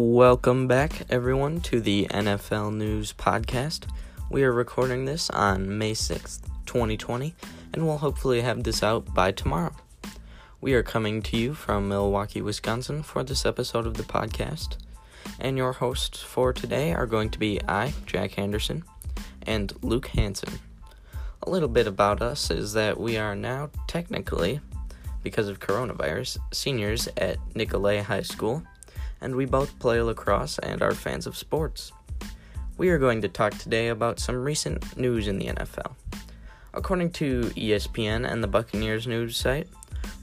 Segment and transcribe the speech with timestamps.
[0.00, 3.88] Welcome back, everyone, to the NFL News Podcast.
[4.30, 7.34] We are recording this on May 6th, 2020,
[7.74, 9.74] and we'll hopefully have this out by tomorrow.
[10.60, 14.76] We are coming to you from Milwaukee, Wisconsin for this episode of the podcast,
[15.40, 18.84] and your hosts for today are going to be I, Jack Anderson,
[19.42, 20.60] and Luke Hanson.
[21.42, 24.60] A little bit about us is that we are now technically,
[25.24, 28.62] because of coronavirus, seniors at Nicolet High School
[29.20, 31.92] and we both play lacrosse and are fans of sports.
[32.76, 35.94] We are going to talk today about some recent news in the NFL.
[36.74, 39.66] According to ESPN and the Buccaneers news site,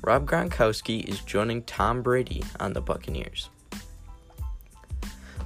[0.02, 3.49] Rob Gronkowski is joining Tom Brady on the Buccaneers.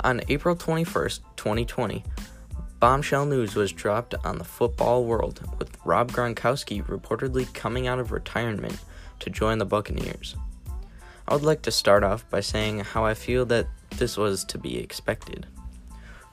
[0.03, 2.03] On April 21st, 2020,
[2.80, 8.11] bombshell news was dropped on the football world with Rob Gronkowski reportedly coming out of
[8.11, 8.77] retirement
[9.20, 10.36] to join the Buccaneers.
[11.30, 14.58] I would like to start off by saying how I feel that this was to
[14.58, 15.45] be expected.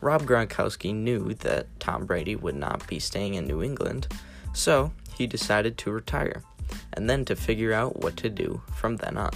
[0.00, 4.08] Rob Gronkowski knew that Tom Brady would not be staying in New England,
[4.55, 6.42] so he decided to retire
[6.94, 9.33] and then to figure out what to do from then on.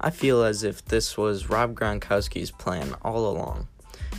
[0.00, 3.66] I feel as if this was Rob Gronkowski's plan all along,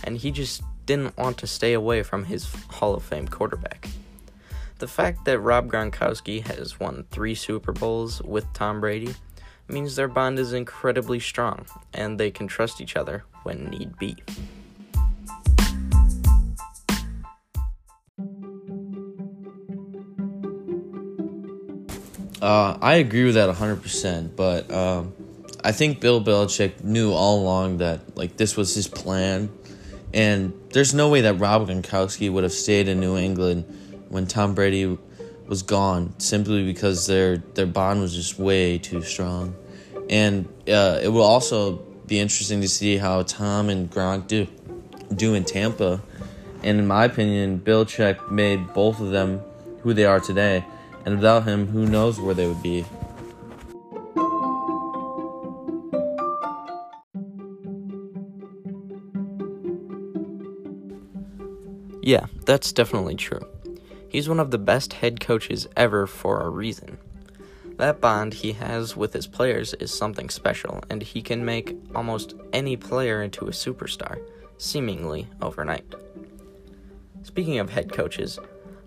[0.04, 3.88] and he just didn't want to stay away from his Hall of Fame quarterback.
[4.80, 9.16] The fact that Rob Gronkowski has won three Super Bowls with Tom Brady
[9.68, 14.16] means their bond is incredibly strong and they can trust each other when need be.
[22.42, 25.14] Uh, I agree with that 100%, but um,
[25.64, 29.50] I think Bill Belichick knew all along that like this was his plan,
[30.14, 33.66] and there's no way that Rob Gronkowski would have stayed in New England
[34.10, 34.96] when Tom Brady
[35.48, 39.56] was gone simply because their their bond was just way too strong,
[40.10, 44.48] and uh, it will also be interesting to see how Tom and Gronk do
[45.14, 46.02] do in Tampa.
[46.64, 49.42] And in my opinion, Belichick made both of them
[49.82, 50.66] who they are today,
[51.06, 52.86] and without him, who knows where they would be.
[62.02, 63.42] Yeah, that's definitely true.
[64.16, 67.00] He's one of the best head coaches ever for a reason.
[67.76, 72.34] That bond he has with his players is something special, and he can make almost
[72.54, 74.22] any player into a superstar,
[74.58, 75.96] seemingly overnight.
[77.24, 78.40] Speaking of head coaches,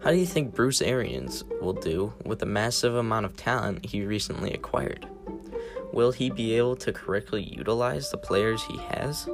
[0.02, 4.06] how do you think Bruce Arians will do with the massive amount of talent he
[4.06, 5.06] recently acquired?
[5.92, 9.28] Will he be able to correctly utilize the players he has?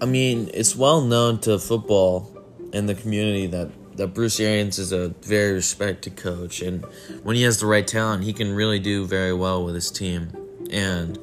[0.00, 2.36] I mean, it's well known to football
[2.72, 6.84] and the community that, that Bruce Arians is a very respected coach, and
[7.22, 10.32] when he has the right talent, he can really do very well with his team.
[10.70, 11.16] And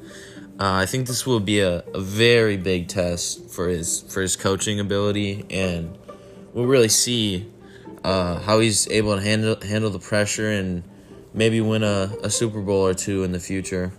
[0.59, 4.35] uh, I think this will be a, a very big test for his for his
[4.35, 5.95] coaching ability, and
[6.53, 7.51] we'll really see
[8.03, 10.83] uh, how he's able to handle handle the pressure and
[11.33, 13.91] maybe win a, a Super Bowl or two in the future.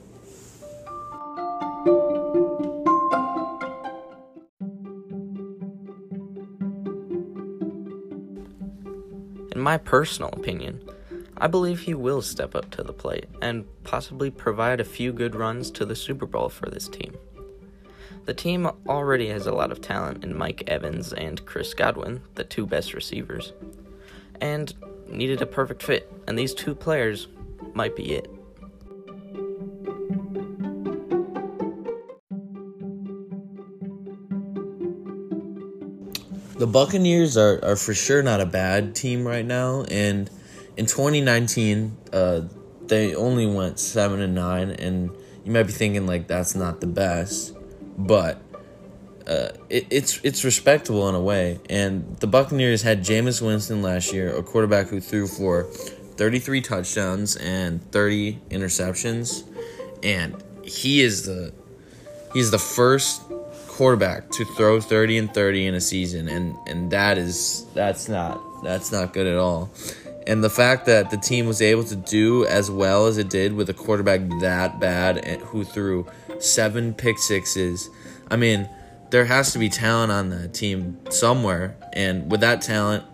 [9.65, 10.87] My personal opinion,
[11.39, 15.35] I believe he will step up to the plate and possibly provide a few good
[15.35, 17.17] runs to the Super Bowl for this team.
[18.27, 22.45] The team already has a lot of talent in Mike Evans and Chris Godwin, the
[22.45, 23.55] two best receivers,
[24.41, 24.73] and
[25.09, 27.29] needed a perfect fit, and these two players
[27.73, 28.31] might be it.
[36.65, 40.31] The Buccaneers are, are for sure not a bad team right now, and
[40.79, 42.41] in 2019, uh,
[42.87, 45.11] they only went seven and nine, and
[45.45, 47.55] you might be thinking like that's not the best,
[47.99, 48.41] but
[49.27, 51.61] uh, it, it's it's respectable in a way.
[51.69, 57.37] And the Buccaneers had Jameis Winston last year, a quarterback who threw for 33 touchdowns
[57.37, 59.45] and 30 interceptions,
[60.03, 61.53] and he is the
[62.33, 63.21] he's the first
[63.75, 68.41] quarterback to throw 30 and 30 in a season and and that is that's not
[68.63, 69.71] that's not good at all.
[70.27, 73.53] And the fact that the team was able to do as well as it did
[73.53, 76.07] with a quarterback that bad who threw
[76.39, 77.89] seven pick sixes
[78.31, 78.69] i mean
[79.15, 81.77] there has to be talent on that team somewhere.
[81.93, 83.05] And with that talent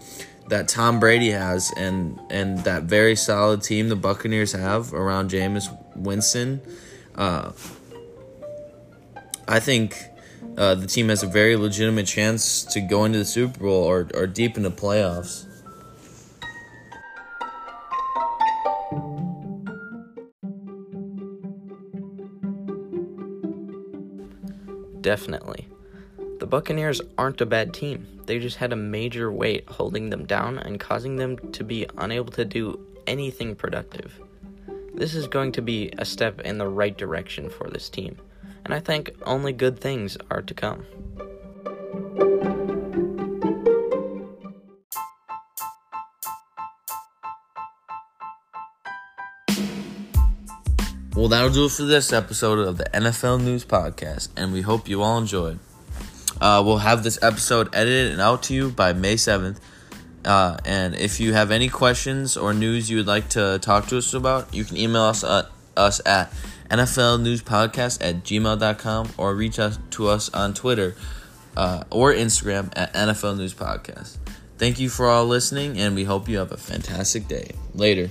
[0.48, 5.68] that Tom Brady has and and that very solid team the Buccaneers have around Jameis
[5.94, 6.62] Winston
[7.16, 7.52] uh,
[9.46, 9.94] I think
[10.56, 14.08] uh, the team has a very legitimate chance to go into the Super Bowl or,
[14.14, 15.46] or deep into playoffs.
[25.00, 25.66] Definitely.
[26.40, 28.06] The Buccaneers aren't a bad team.
[28.26, 32.32] They just had a major weight holding them down and causing them to be unable
[32.32, 34.20] to do anything productive.
[34.94, 38.18] This is going to be a step in the right direction for this team
[38.70, 40.86] and I think only good things are to come.
[51.16, 54.88] Well, that'll do it for this episode of the NFL News Podcast, and we hope
[54.88, 55.58] you all enjoyed.
[56.40, 59.58] Uh, we'll have this episode edited and out to you by May 7th.
[60.24, 63.98] Uh, and if you have any questions or news you would like to talk to
[63.98, 65.46] us about, you can email us at,
[65.76, 66.32] us at
[66.70, 70.94] NFLnewspodcast at gmail.com or reach out to us on Twitter
[71.56, 74.18] uh, or Instagram at NFL News Podcast.
[74.58, 77.52] Thank you for all listening, and we hope you have a fantastic day.
[77.74, 78.10] Later.